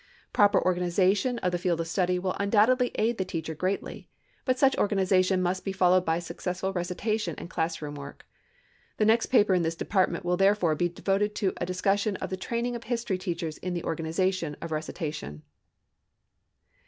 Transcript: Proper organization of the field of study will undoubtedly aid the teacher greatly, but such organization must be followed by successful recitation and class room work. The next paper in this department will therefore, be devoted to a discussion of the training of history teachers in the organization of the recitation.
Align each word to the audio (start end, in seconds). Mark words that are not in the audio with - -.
Proper 0.33 0.59
organization 0.59 1.37
of 1.43 1.51
the 1.51 1.59
field 1.59 1.79
of 1.79 1.87
study 1.87 2.17
will 2.17 2.33
undoubtedly 2.39 2.89
aid 2.95 3.19
the 3.19 3.23
teacher 3.23 3.53
greatly, 3.53 4.09
but 4.45 4.57
such 4.57 4.75
organization 4.79 5.43
must 5.43 5.63
be 5.63 5.71
followed 5.71 6.05
by 6.05 6.17
successful 6.17 6.73
recitation 6.73 7.35
and 7.37 7.51
class 7.51 7.83
room 7.83 7.93
work. 7.93 8.25
The 8.97 9.05
next 9.05 9.27
paper 9.27 9.53
in 9.53 9.61
this 9.61 9.75
department 9.75 10.25
will 10.25 10.37
therefore, 10.37 10.73
be 10.73 10.89
devoted 10.89 11.35
to 11.35 11.53
a 11.57 11.67
discussion 11.67 12.15
of 12.15 12.31
the 12.31 12.35
training 12.35 12.75
of 12.75 12.85
history 12.85 13.19
teachers 13.19 13.59
in 13.59 13.75
the 13.75 13.83
organization 13.83 14.57
of 14.59 14.69
the 14.69 14.73
recitation. 14.73 15.43